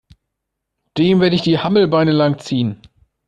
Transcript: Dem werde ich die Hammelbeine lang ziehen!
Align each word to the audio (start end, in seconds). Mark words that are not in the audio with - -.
Dem 0.97 1.19
werde 1.19 1.35
ich 1.35 1.43
die 1.43 1.59
Hammelbeine 1.59 2.11
lang 2.11 2.39
ziehen! 2.39 2.81